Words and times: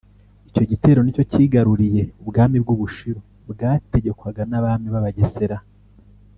Icyo 0.49 0.63
gitero 0.71 0.99
nicyo 1.01 1.23
cyigaruriye 1.31 2.03
Ubwami 2.21 2.57
bw’u 2.63 2.77
Bushiru 2.81 3.19
bwategekwaga 3.49 4.41
n’Abami 4.49 4.87
b’Abagesera 4.93 5.57